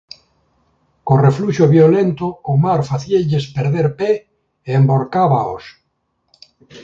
Cun 1.05 1.19
refluxo 1.27 1.65
violento 1.77 2.25
o 2.51 2.53
mar 2.63 2.81
facíalles 2.91 3.45
perder 3.55 3.87
pé 3.99 4.11
e 4.69 4.71
envorcábaos. 4.79 5.63